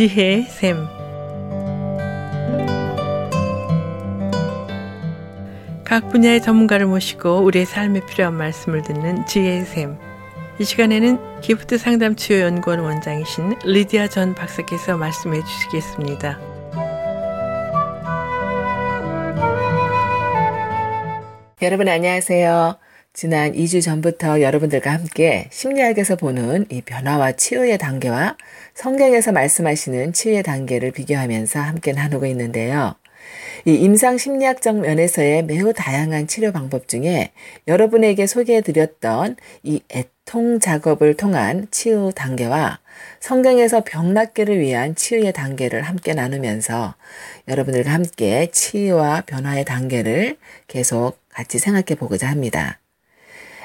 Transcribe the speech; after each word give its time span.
지혜의 0.00 0.44
샘. 0.44 0.88
각 5.84 6.08
분야의 6.08 6.40
전문가를 6.40 6.86
모시고 6.86 7.40
우리의 7.40 7.66
삶에 7.66 8.00
필요한 8.06 8.32
말씀을 8.32 8.80
듣는 8.80 9.26
지혜의 9.26 9.66
샘. 9.66 9.98
이 10.58 10.64
시간에는 10.64 11.40
기프트 11.42 11.76
상담 11.76 12.16
치유 12.16 12.40
연구원 12.40 12.80
원장이신 12.80 13.56
리디아 13.62 14.08
전 14.08 14.34
박사께서 14.34 14.96
말씀해 14.96 15.44
주시겠습니다. 15.44 16.40
여러분 21.60 21.88
안녕하세요. 21.88 22.79
지난 23.12 23.52
2주 23.52 23.82
전부터 23.82 24.40
여러분들과 24.40 24.92
함께 24.92 25.48
심리학에서 25.50 26.16
보는 26.16 26.66
이 26.70 26.80
변화와 26.80 27.32
치유의 27.32 27.76
단계와 27.76 28.36
성경에서 28.74 29.32
말씀하시는 29.32 30.12
치유의 30.12 30.44
단계를 30.44 30.92
비교하면서 30.92 31.60
함께 31.60 31.92
나누고 31.92 32.24
있는데요. 32.26 32.94
이 33.66 33.74
임상 33.74 34.16
심리학적 34.16 34.78
면에서의 34.78 35.42
매우 35.44 35.72
다양한 35.72 36.28
치료 36.28 36.52
방법 36.52 36.88
중에 36.88 37.32
여러분에게 37.68 38.26
소개해 38.26 38.62
드렸던 38.62 39.36
이 39.64 39.82
애통 39.90 40.60
작업을 40.60 41.16
통한 41.16 41.66
치유 41.70 42.12
단계와 42.14 42.78
성경에서 43.18 43.82
병 43.84 44.14
낫기를 44.14 44.60
위한 44.60 44.94
치유의 44.94 45.32
단계를 45.32 45.82
함께 45.82 46.14
나누면서 46.14 46.94
여러분들과 47.48 47.92
함께 47.92 48.50
치유와 48.50 49.24
변화의 49.26 49.64
단계를 49.64 50.38
계속 50.68 51.18
같이 51.28 51.58
생각해 51.58 51.98
보고자 51.98 52.28
합니다. 52.28 52.78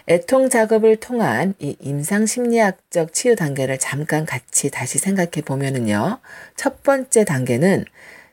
애통 0.08 0.50
작업을 0.50 0.98
통한 0.98 1.56
이 1.58 1.76
임상 1.80 2.28
심리학적 2.28 3.12
치유 3.14 3.36
단계를 3.36 3.80
잠깐 3.80 4.26
같이 4.26 4.70
다시 4.70 5.00
생각해 5.00 5.42
보면은요. 5.44 6.20
첫 6.56 6.84
번째 6.84 7.26
단계는 7.26 7.86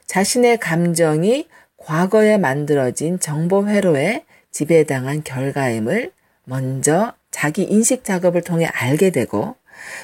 자신의 0.06 0.58
감정이 0.58 1.48
과거에 1.78 2.36
만들어진 2.36 3.18
정보 3.18 3.66
회로에 3.66 4.24
지배당한 4.50 5.24
결과임을 5.24 6.12
먼저 6.44 7.14
자기 7.30 7.62
인식 7.62 8.04
작업을 8.04 8.42
통해 8.42 8.66
알게 8.66 9.10
되고 9.10 9.56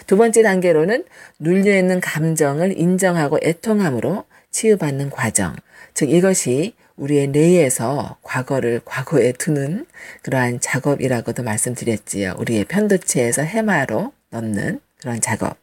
두 0.06 0.16
번째 0.16 0.42
단계로는 0.42 1.04
눌려있는 1.38 2.00
감정을 2.00 2.78
인정하고 2.78 3.38
애통함으로 3.42 4.24
치유받는 4.50 5.10
과정. 5.10 5.54
즉 5.98 6.12
이것이 6.12 6.74
우리의 6.94 7.26
뇌에서 7.26 8.18
과거를 8.22 8.82
과거에 8.84 9.32
두는 9.32 9.84
그러한 10.22 10.60
작업이라고도 10.60 11.42
말씀드렸지요. 11.42 12.36
우리의 12.38 12.66
편도체에서 12.66 13.42
해마로 13.42 14.12
넣는 14.30 14.78
그런 15.00 15.20
작업. 15.20 15.56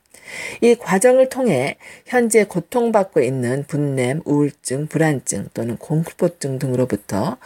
이 0.59 0.75
과정을 0.75 1.29
통해 1.29 1.77
현재 2.05 2.43
고통받고 2.43 3.21
있는 3.21 3.63
분냄, 3.65 4.23
우울증, 4.25 4.87
불안증 4.87 5.47
또는 5.53 5.77
공포증 5.77 6.59
등으로부터 6.59 7.37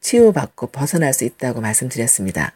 치유받고 0.00 0.68
벗어날 0.72 1.12
수 1.12 1.22
있다고 1.22 1.60
말씀드렸습니다. 1.60 2.52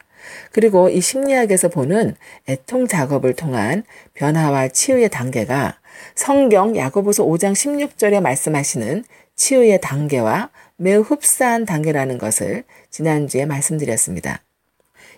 그리고 0.50 0.88
이 0.88 1.00
심리학에서 1.00 1.68
보는 1.68 2.16
애통 2.48 2.88
작업을 2.88 3.34
통한 3.34 3.84
변화와 4.14 4.70
치유의 4.70 5.10
단계가 5.10 5.78
성경 6.16 6.76
야고보서 6.76 7.24
5장 7.24 7.52
16절에 7.52 8.20
말씀하시는 8.20 9.04
치유의 9.39 9.81
단계와 9.81 10.50
매우 10.77 11.00
흡사한 11.00 11.64
단계라는 11.64 12.19
것을 12.19 12.64
지난주에 12.91 13.47
말씀드렸습니다. 13.47 14.42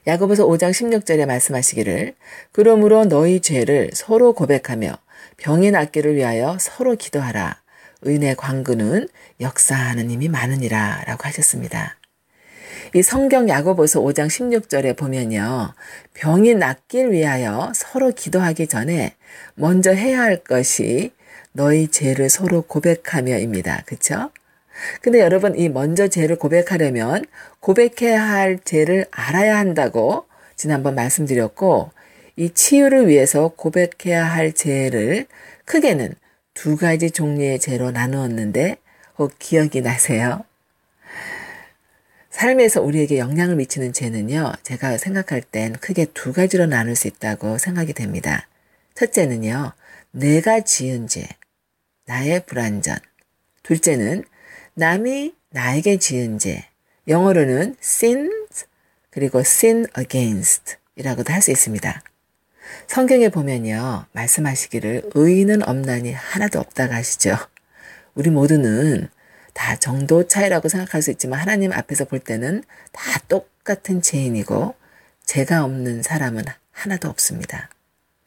야고보서 0.06 0.46
5장 0.46 0.70
16절에 0.70 1.26
말씀하시기를 1.26 2.14
그러므로 2.52 3.04
너희 3.06 3.40
죄를 3.40 3.90
서로 3.92 4.34
고백하며 4.34 4.96
병이 5.38 5.70
낫기를 5.72 6.14
위하여 6.16 6.56
서로 6.60 6.94
기도하라. 6.94 7.60
은혜 8.06 8.34
광구는 8.34 9.08
역사하는 9.40 10.10
힘이 10.10 10.28
많으니라 10.28 11.04
라고 11.06 11.24
하셨습니다. 11.24 11.96
이 12.94 13.02
성경 13.02 13.48
야고보서 13.48 14.00
5장 14.00 14.26
16절에 14.26 14.96
보면요. 14.96 15.72
병이 16.14 16.54
낫길 16.54 17.10
위하여 17.10 17.72
서로 17.74 18.10
기도하기 18.10 18.66
전에 18.66 19.14
먼저 19.54 19.92
해야 19.92 20.20
할 20.20 20.38
것이 20.38 21.12
너희 21.52 21.88
죄를 21.88 22.30
서로 22.30 22.62
고백하며입니다. 22.62 23.82
그쵸? 23.86 24.30
근데 25.02 25.20
여러분 25.20 25.58
이 25.58 25.68
먼저 25.68 26.08
죄를 26.08 26.36
고백하려면 26.36 27.24
고백해야 27.60 28.22
할 28.22 28.58
죄를 28.64 29.06
알아야 29.10 29.58
한다고 29.58 30.26
지난번 30.56 30.94
말씀드렸고 30.94 31.90
이 32.36 32.50
치유를 32.50 33.08
위해서 33.08 33.48
고백해야 33.48 34.24
할 34.24 34.52
죄를 34.52 35.26
크게는 35.64 36.14
두 36.54 36.76
가지 36.76 37.10
종류의 37.10 37.58
죄로 37.58 37.90
나누었는데 37.90 38.76
혹 39.18 39.38
기억이 39.38 39.82
나세요? 39.82 40.44
삶에서 42.30 42.80
우리에게 42.80 43.18
영향을 43.18 43.56
미치는 43.56 43.92
죄는요, 43.92 44.52
제가 44.62 44.96
생각할 44.96 45.42
땐 45.42 45.74
크게 45.74 46.06
두 46.14 46.32
가지로 46.32 46.66
나눌 46.66 46.96
수 46.96 47.06
있다고 47.08 47.58
생각이 47.58 47.92
됩니다. 47.92 48.48
첫째는요, 48.94 49.72
내가 50.12 50.60
지은 50.60 51.06
죄, 51.06 51.28
나의 52.10 52.44
불완전. 52.44 52.98
둘째는 53.62 54.24
남이 54.74 55.32
나에게 55.50 55.98
지은 55.98 56.40
죄, 56.40 56.68
영어로는 57.06 57.76
sins 57.80 58.66
그리고 59.10 59.38
sin 59.38 59.86
against 59.96 60.74
이라고도 60.96 61.32
할 61.32 61.40
수 61.40 61.52
있습니다. 61.52 62.02
성경에 62.88 63.28
보면요. 63.28 64.06
말씀하시기를 64.10 65.10
의인은 65.14 65.62
없나니 65.68 66.12
하나도 66.12 66.58
없다고 66.58 66.92
하시죠. 66.94 67.36
우리 68.16 68.30
모두는 68.30 69.08
다 69.54 69.76
정도 69.76 70.26
차이라고 70.26 70.68
생각할 70.68 71.02
수 71.02 71.12
있지만 71.12 71.38
하나님 71.38 71.72
앞에서 71.72 72.06
볼 72.06 72.18
때는 72.18 72.64
다 72.90 73.20
똑같은 73.28 74.02
죄인이고 74.02 74.74
죄가 75.26 75.62
없는 75.62 76.02
사람은 76.02 76.42
하나도 76.72 77.08
없습니다. 77.08 77.70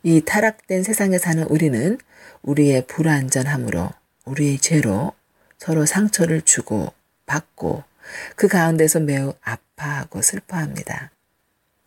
이 0.04 0.22
타락된 0.22 0.84
세상에 0.84 1.18
사는 1.18 1.44
우리는 1.46 1.98
우리의 2.42 2.86
불완전함으로 2.88 3.90
우리의 4.26 4.60
죄로 4.60 5.14
서로 5.58 5.86
상처를 5.86 6.42
주고 6.42 6.92
받고 7.26 7.84
그 8.36 8.50
가운데서 8.50 9.00
매우 9.00 9.34
아파하고 9.42 10.22
슬퍼합니다. 10.22 11.12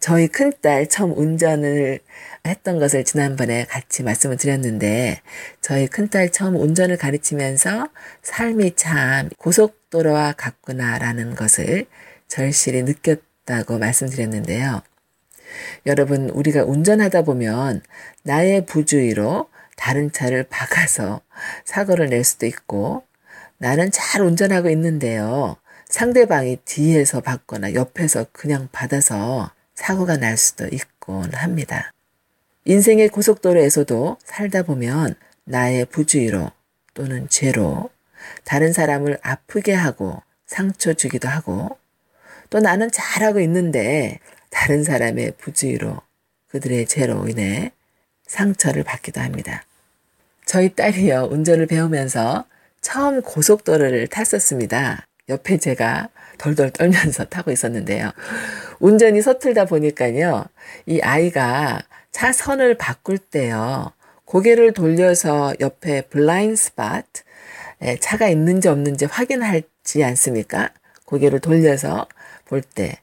저희 0.01 0.29
큰딸 0.29 0.89
처음 0.89 1.13
운전을 1.13 1.99
했던 2.47 2.79
것을 2.79 3.05
지난번에 3.05 3.65
같이 3.65 4.03
말씀을 4.03 4.39
드렸는데 4.39 5.21
저희 5.61 5.87
큰딸 5.87 6.33
처음 6.33 6.57
운전을 6.57 6.97
가르치면서 6.97 7.89
삶이 8.23 8.77
참 8.77 9.29
고속도로와 9.37 10.33
같구나라는 10.33 11.35
것을 11.35 11.87
절실히 12.29 12.83
느꼈다고 12.83 13.79
말씀드렸는데요. 13.79 14.83
여러분, 15.87 16.31
우리가 16.31 16.65
운전하다 16.65 17.23
보면 17.23 17.83
나의 18.23 18.67
부주의로 18.67 19.49
다른 19.77 20.11
차를 20.11 20.45
박아서 20.45 21.21
사고를 21.65 22.09
낼 22.09 22.25
수도 22.25 22.47
있고 22.47 23.05
나는 23.59 23.91
잘 23.91 24.23
운전하고 24.23 24.71
있는데요. 24.71 25.57
상대방이 25.89 26.59
뒤에서 26.65 27.21
받거나 27.21 27.75
옆에서 27.75 28.27
그냥 28.33 28.69
받아서 28.73 29.53
사고가 29.75 30.17
날 30.17 30.37
수도 30.37 30.67
있곤 30.67 31.33
합니다. 31.35 31.93
인생의 32.65 33.11
고속도로에서도 33.11 34.19
살다 34.25 34.65
보면 34.65 35.15
나의 35.45 35.85
부주의로 35.85 36.51
또는 36.95 37.29
죄로 37.29 37.91
다른 38.45 38.73
사람을 38.73 39.19
아프게 39.23 39.73
하고 39.73 40.21
상처 40.47 40.95
주기도 40.95 41.29
하고 41.29 41.79
또 42.51 42.59
나는 42.59 42.91
잘하고 42.91 43.41
있는데 43.41 44.19
다른 44.57 44.83
사람의 44.83 45.35
부주의로 45.37 46.01
그들의 46.49 46.87
죄로 46.87 47.29
인해 47.29 47.73
상처를 48.27 48.85
받기도 48.85 49.21
합니다. 49.21 49.65
저희 50.47 50.75
딸이요, 50.75 51.29
운전을 51.31 51.67
배우면서 51.67 52.47
처음 52.81 53.21
고속도로를 53.21 54.09
탔었습니다. 54.09 55.07
옆에 55.29 55.59
제가 55.59 56.09
덜덜 56.39 56.71
떨면서 56.71 57.27
타고 57.27 57.51
있었는데요. 57.53 58.13
운전이 58.81 59.21
서툴다 59.21 59.67
보니까요. 59.67 60.47
이 60.87 61.01
아이가 61.03 61.83
차 62.11 62.33
선을 62.33 62.79
바꿀 62.79 63.19
때요. 63.19 63.93
고개를 64.25 64.73
돌려서 64.73 65.55
옆에 65.61 66.01
블라인 66.09 66.57
스팟 66.57 67.03
차가 68.01 68.29
있는지 68.29 68.69
없는지 68.69 69.05
확인하지 69.05 70.03
않습니까? 70.03 70.71
고개를 71.05 71.41
돌려서 71.41 72.09
볼 72.47 72.63
때. 72.63 72.99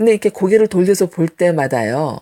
근데 0.00 0.12
이렇게 0.12 0.30
고개를 0.30 0.68
돌려서 0.68 1.10
볼 1.10 1.28
때마다요. 1.28 2.20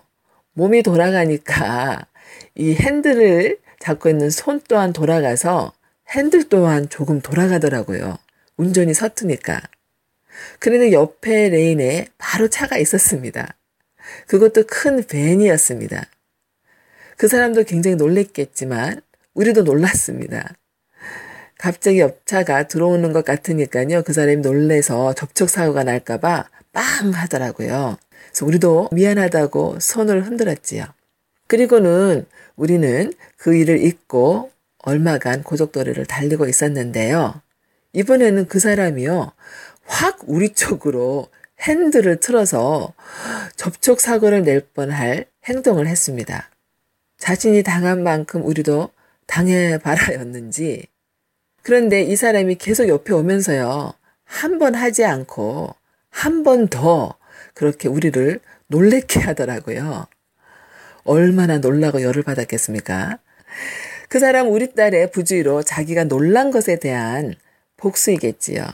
몸이 0.55 0.83
돌아가니까 0.83 2.09
이 2.57 2.75
핸들을 2.75 3.57
잡고 3.79 4.09
있는 4.09 4.31
손 4.31 4.61
또한 4.67 4.93
돌아가서 4.93 5.73
핸들 6.11 6.49
또한 6.49 6.89
조금 6.89 7.21
돌아가더라고요. 7.21 8.19
운전이 8.57 8.95
서투니까. 8.95 9.63
그런데 10.59 10.91
옆에 10.91 11.51
레인에 11.51 12.09
바로 12.19 12.49
차가 12.49 12.79
있었습니다. 12.79 13.55
그것도 14.27 14.65
큰 14.67 15.07
밴이었습니다. 15.07 16.05
그 17.17 17.29
사람도 17.29 17.63
굉장히 17.63 17.95
놀랬겠지만 17.95 19.03
우리도 19.35 19.63
놀랐습니다. 19.63 20.53
갑자기 21.57 22.01
옆차가 22.01 22.67
들어오는 22.67 23.13
것 23.13 23.25
같으니까요. 23.25 24.03
그 24.03 24.13
사람이 24.13 24.39
놀래서 24.39 25.13
접촉사고가 25.13 25.85
날까봐 25.85 26.49
빵 26.79 27.11
하더라고요. 27.11 27.99
그래서 28.29 28.47
우리도 28.47 28.91
미안하다고 28.93 29.81
손을 29.81 30.25
흔들었지요. 30.25 30.85
그리고는 31.49 32.25
우리는 32.55 33.13
그 33.37 33.57
일을 33.57 33.83
잊고 33.83 34.53
얼마간 34.85 35.43
고속도로를 35.43 36.07
달리고 36.07 36.47
있었는데요. 36.47 37.43
이번에는 37.95 38.47
그 38.47 38.61
사람이요. 38.61 39.33
확 39.87 40.19
우리 40.29 40.51
쪽으로 40.55 41.27
핸들을 41.63 42.21
틀어서 42.21 42.95
접촉 43.57 44.01
사고를 44.01 44.45
낼 44.45 44.61
뻔할 44.61 45.27
행동을 45.47 45.89
했습니다. 45.89 46.49
자신이 47.19 47.65
당한 47.65 48.05
만큼 48.05 48.47
우리도 48.47 48.91
당해봐라였는지 49.27 50.87
그런데 51.63 52.03
이 52.03 52.15
사람이 52.15 52.55
계속 52.55 52.87
옆에 52.87 53.13
오면서요. 53.15 53.95
한 54.25 54.59
번 54.59 54.77
하지 54.77 55.05
않고 55.05 55.75
한 56.19 56.43
번 56.43 56.67
더 56.69 57.17
그렇게 57.55 57.89
우리를 57.89 58.41
놀래게 58.67 59.21
하더라고요. 59.21 60.07
얼마나 61.05 61.59
놀라고 61.59 62.03
열을 62.03 62.25
받았겠습니까? 62.25 63.19
그 64.09 64.19
사람 64.19 64.49
우리 64.49 64.75
딸의 64.75 65.13
부주의로 65.13 65.63
자기가 65.63 66.05
놀란 66.05 66.51
것에 66.51 66.77
대한 66.79 67.35
복수이겠지요. 67.77 68.65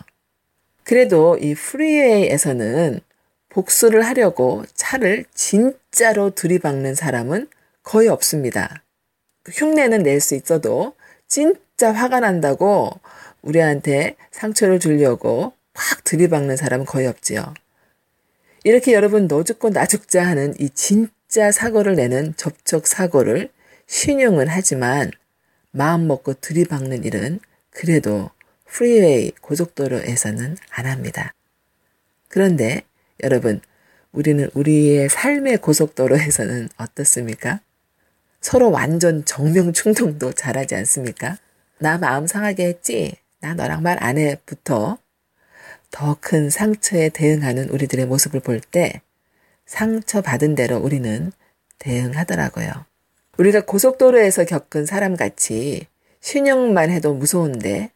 그래도 0.84 1.36
이 1.38 1.54
프리웨이에서는 1.54 3.00
복수를 3.50 4.02
하려고 4.06 4.64
차를 4.74 5.24
진짜로 5.34 6.30
들이박는 6.30 6.94
사람은 6.94 7.48
거의 7.82 8.08
없습니다. 8.08 8.82
흉내는 9.50 10.02
낼 10.02 10.20
수 10.20 10.34
있어도 10.34 10.94
진짜 11.28 11.92
화가 11.92 12.20
난다고 12.20 12.90
우리한테 13.42 14.16
상처를 14.30 14.80
주려고 14.80 15.53
확 15.74 16.04
들이박는 16.04 16.56
사람은 16.56 16.86
거의 16.86 17.06
없지요. 17.06 17.52
이렇게 18.64 18.94
여러분 18.94 19.28
너 19.28 19.42
죽고 19.44 19.70
나 19.70 19.86
죽자 19.86 20.26
하는 20.26 20.54
이 20.58 20.70
진짜 20.70 21.52
사고를 21.52 21.96
내는 21.96 22.34
접촉 22.36 22.86
사고를 22.86 23.50
신용은 23.86 24.48
하지만 24.48 25.10
마음 25.70 26.06
먹고 26.06 26.34
들이박는 26.34 27.04
일은 27.04 27.40
그래도 27.70 28.30
프리웨이 28.66 29.32
고속도로에서는 29.40 30.56
안 30.70 30.86
합니다. 30.86 31.34
그런데 32.28 32.82
여러분, 33.22 33.60
우리는 34.12 34.48
우리의 34.54 35.08
삶의 35.08 35.58
고속도로에서는 35.58 36.68
어떻습니까? 36.76 37.60
서로 38.40 38.70
완전 38.70 39.24
정명 39.24 39.72
충동도 39.72 40.32
잘하지 40.32 40.74
않습니까? 40.76 41.36
나 41.78 41.98
마음 41.98 42.26
상하게 42.26 42.66
했지? 42.66 43.16
나 43.40 43.54
너랑 43.54 43.82
말 43.82 43.98
안 44.02 44.18
해?부터 44.18 44.98
더 45.94 46.16
큰 46.20 46.50
상처에 46.50 47.08
대응하는 47.10 47.68
우리들의 47.68 48.06
모습을 48.06 48.40
볼 48.40 48.60
때 48.60 49.00
상처 49.64 50.22
받은 50.22 50.56
대로 50.56 50.78
우리는 50.78 51.30
대응하더라고요. 51.78 52.84
우리가 53.38 53.60
고속도로에서 53.60 54.44
겪은 54.44 54.86
사람같이 54.86 55.86
신용만 56.20 56.90
해도 56.90 57.14
무서운데 57.14 57.92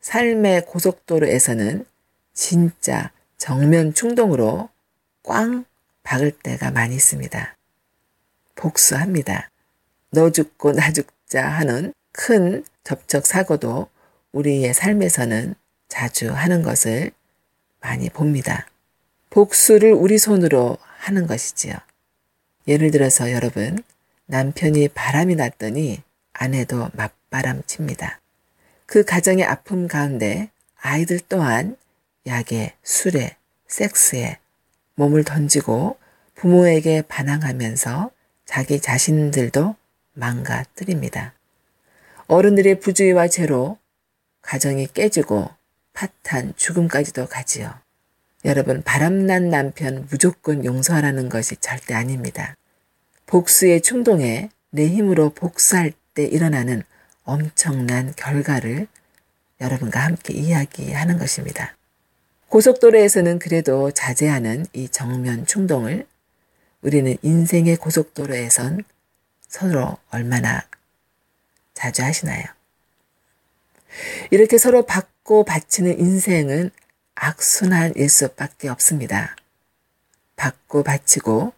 삶의 0.00 0.66
고속도로에서는 0.66 1.84
진짜 2.32 3.10
정면 3.38 3.92
충동으로 3.92 4.68
꽝 5.24 5.64
박을 6.04 6.30
때가 6.30 6.70
많이 6.70 6.94
있습니다. 6.94 7.56
복수합니다. 8.54 9.50
너 10.12 10.30
죽고 10.30 10.74
나 10.74 10.92
죽자 10.92 11.48
하는 11.48 11.92
큰 12.12 12.64
접촉 12.84 13.26
사고도 13.26 13.88
우리의 14.30 14.74
삶에서는 14.74 15.56
자주 15.88 16.32
하는 16.32 16.62
것을 16.62 17.10
많이 17.82 18.08
봅니다. 18.08 18.66
복수를 19.28 19.92
우리 19.92 20.18
손으로 20.18 20.78
하는 20.98 21.26
것이지요. 21.26 21.74
예를 22.68 22.90
들어서 22.90 23.32
여러분, 23.32 23.82
남편이 24.26 24.88
바람이 24.88 25.34
났더니 25.34 26.02
아내도 26.32 26.88
맞바람 26.94 27.62
칩니다. 27.66 28.20
그 28.86 29.04
가정의 29.04 29.44
아픔 29.44 29.88
가운데 29.88 30.50
아이들 30.80 31.20
또한 31.28 31.76
약에, 32.26 32.74
술에, 32.82 33.36
섹스에 33.66 34.38
몸을 34.94 35.24
던지고 35.24 35.98
부모에게 36.34 37.02
반항하면서 37.02 38.10
자기 38.44 38.80
자신들도 38.80 39.74
망가뜨립니다. 40.12 41.32
어른들의 42.26 42.80
부주의와 42.80 43.28
죄로 43.28 43.78
가정이 44.42 44.88
깨지고 44.88 45.48
파탄, 45.92 46.54
죽음까지도 46.56 47.26
가지요. 47.26 47.72
여러분, 48.44 48.82
바람난 48.82 49.50
남편 49.50 50.06
무조건 50.10 50.64
용서하라는 50.64 51.28
것이 51.28 51.56
절대 51.56 51.94
아닙니다. 51.94 52.56
복수의 53.26 53.82
충동에 53.82 54.50
내 54.70 54.88
힘으로 54.88 55.30
복수할 55.30 55.92
때 56.14 56.24
일어나는 56.24 56.82
엄청난 57.24 58.12
결과를 58.16 58.88
여러분과 59.60 60.00
함께 60.00 60.34
이야기하는 60.34 61.18
것입니다. 61.18 61.76
고속도로에서는 62.48 63.38
그래도 63.38 63.90
자제하는 63.92 64.66
이 64.72 64.88
정면 64.88 65.46
충동을 65.46 66.06
우리는 66.82 67.16
인생의 67.22 67.76
고속도로에선 67.76 68.84
서로 69.48 69.96
얼마나 70.10 70.62
자주 71.74 72.02
하시나요? 72.02 72.44
이렇게 74.30 74.58
서로 74.58 74.84
받고 75.22 75.44
바치는 75.44 76.00
인생은 76.00 76.70
악순환 77.14 77.92
일 77.94 78.08
수밖에 78.08 78.68
없습니다. 78.68 79.36
받고 80.34 80.82
바치고 80.82 81.52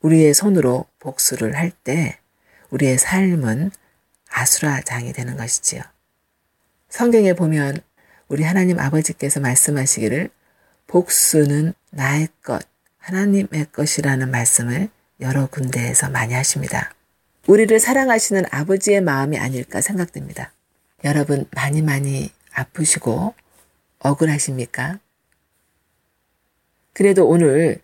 우리의 0.00 0.34
손으로 0.34 0.86
복수를 1.00 1.56
할 1.56 1.72
때 1.82 2.18
우리의 2.70 2.98
삶은 2.98 3.72
아수라장이 4.30 5.12
되는 5.12 5.36
것이지요. 5.36 5.82
성경에 6.88 7.32
보면 7.32 7.78
우리 8.28 8.44
하나님 8.44 8.78
아버지께서 8.78 9.40
말씀하시기를 9.40 10.30
복수는 10.86 11.74
나의 11.90 12.28
것, 12.44 12.62
하나님의 12.98 13.66
것이라는 13.72 14.30
말씀을 14.30 14.88
여러 15.20 15.46
군데에서 15.46 16.08
많이 16.08 16.34
하십니다. 16.34 16.94
우리를 17.48 17.80
사랑하시는 17.80 18.44
아버지의 18.52 19.00
마음이 19.00 19.38
아닐까 19.38 19.80
생각됩니다. 19.80 20.52
여러분 21.02 21.46
많이 21.50 21.82
많이 21.82 22.30
아프시고 22.60 23.34
억울하십니까? 23.98 24.98
그래도 26.92 27.26
오늘 27.28 27.80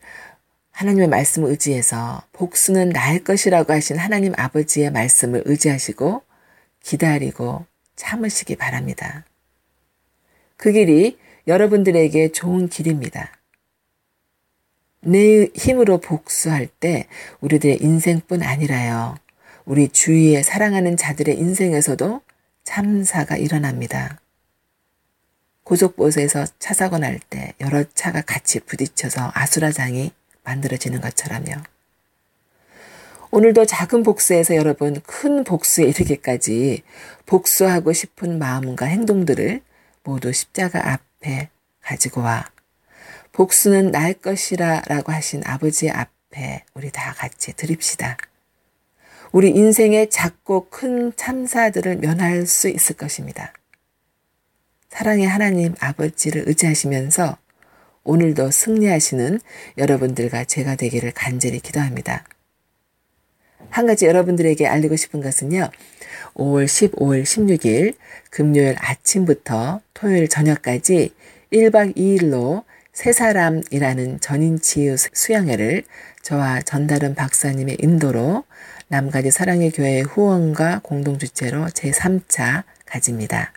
하나님의 0.73 1.09
말씀을 1.09 1.50
의지해서 1.50 2.23
복수는 2.33 2.90
나의 2.90 3.25
것이라고 3.25 3.73
하신 3.73 3.97
하나님 3.99 4.35
아버지의 4.37 4.90
말씀을 4.90 5.42
의지하시고 5.47 6.23
기다리고 6.83 7.64
참으시기 7.97 8.56
바랍니다. 8.56 9.25
그 10.56 10.73
길이 10.73 11.18
여러분들에게 11.47 12.33
좋은 12.33 12.68
길입니다. 12.68 13.33
내 15.00 15.49
힘으로 15.54 15.99
복수할 15.99 16.66
때 16.66 17.06
우리들의 17.40 17.78
인생뿐 17.80 18.42
아니라요. 18.42 19.16
우리 19.64 19.88
주위에 19.88 20.42
사랑하는 20.42 20.97
자들의 20.97 21.38
인생에서도 21.38 22.21
참사가 22.64 23.37
일어납니다. 23.37 24.21
고속버스에서 25.66 26.46
차 26.61 26.75
사고 26.75 26.96
날 26.96 27.18
때 27.28 27.54
여러 27.61 27.82
차가 27.94 28.23
같이 28.23 28.61
부딪혀서 28.61 29.32
아수라장이 29.35 30.12
만들어지는 30.44 31.00
것처럼요. 31.00 31.61
오늘도 33.32 33.66
작은 33.66 34.04
복수에서 34.04 34.54
여러분 34.54 35.00
큰 35.02 35.42
복수에 35.42 35.87
이르기까지 35.87 36.82
복수하고 37.26 37.92
싶은 37.92 38.38
마음과 38.38 38.87
행동들을 38.87 39.61
모두 40.04 40.32
십자가 40.32 40.92
앞에 40.92 41.50
가지고 41.82 42.20
와 42.20 42.49
복수는 43.32 43.90
날 43.90 44.14
것이라 44.14 44.82
라고 44.87 45.11
하신 45.12 45.42
아버지 45.44 45.90
앞에 45.90 46.64
우리 46.75 46.90
다 46.92 47.12
같이 47.12 47.52
드립시다. 47.54 48.16
우리 49.32 49.50
인생의 49.50 50.11
작고 50.11 50.68
큰 50.70 51.12
참사들을 51.16 51.96
면할 51.96 52.46
수 52.46 52.68
있을 52.68 52.96
것입니다. 52.96 53.52
사랑의 54.97 55.26
하나님 55.26 55.75
아버지를 55.79 56.45
의지하시면서 56.47 57.37
오늘도 58.05 58.50
승리하시는 58.50 59.41
여러분들과 59.76 60.45
제가 60.45 60.75
되기를 60.76 61.12
간절히 61.12 61.61
기도합니다. 61.61 62.25
한 63.69 63.87
가지 63.87 64.07
여러분들에게 64.07 64.67
알리고 64.67 64.97
싶은 64.97 65.21
것은요. 65.21 65.69
5월 66.37 66.65
15일, 66.65 67.25
16일 67.25 67.95
금요일 68.31 68.75
아침부터 68.79 69.83
토요일 69.93 70.29
저녁까지 70.29 71.12
1박 71.53 71.95
2일로 71.95 72.65
세 72.95 73.12
사람이라는 73.12 74.21
전인치유 74.21 74.97
수양회를 74.97 75.83
저와 76.23 76.62
전다른 76.62 77.15
박사님의 77.15 77.76
인도로 77.81 78.45
남가지 78.88 79.31
사랑의 79.31 79.73
교회 79.73 80.00
후원과 80.00 80.81
공동 80.83 81.19
주체로 81.19 81.67
제3차 81.67 82.65
가집니다. 82.87 83.53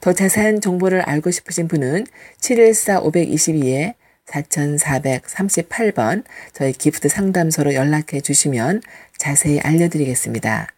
더 0.00 0.12
자세한 0.12 0.60
정보를 0.60 1.00
알고 1.02 1.30
싶으신 1.30 1.68
분은 1.68 2.06
714-522에 2.40 3.94
4438번 4.26 6.24
저희 6.52 6.72
기프트 6.72 7.08
상담소로 7.08 7.74
연락해 7.74 8.20
주시면 8.20 8.82
자세히 9.16 9.58
알려드리겠습니다. 9.60 10.68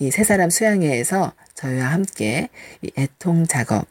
이 0.00 0.10
세 0.10 0.24
사람 0.24 0.50
수양회에서 0.50 1.32
저희와 1.54 1.86
함께 1.86 2.48
이 2.80 2.90
애통 2.96 3.46
작업 3.46 3.86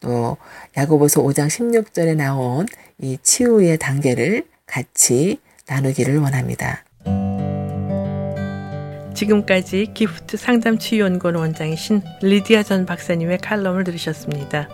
또 0.00 0.36
야고보서 0.76 1.22
5장 1.22 1.46
16절에 1.48 2.16
나온 2.16 2.66
이 2.98 3.16
치유의 3.22 3.78
단계를 3.78 4.46
같이 4.66 5.40
나누기를 5.66 6.18
원합니다. 6.18 6.85
지금까지 9.16 9.88
기프트 9.94 10.36
상담 10.36 10.78
치유연구원 10.78 11.36
원장이신 11.36 12.02
리디아 12.22 12.62
전 12.62 12.86
박사님의 12.86 13.38
칼럼을 13.38 13.82
들으셨습니다. 13.82 14.68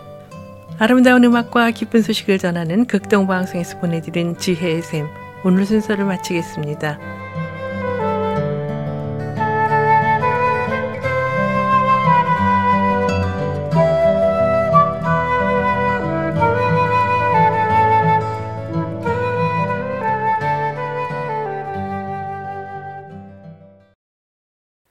아름다운 0.77 1.23
음악과 1.23 1.71
기쁜 1.71 2.01
소식을 2.01 2.37
전하는 2.37 2.85
극동방송에서 2.85 3.79
보내드린 3.79 4.37
지혜의 4.37 4.81
샘 4.81 5.07
오늘 5.45 5.65
순서를 5.65 6.05
마치겠습니다. 6.05 7.22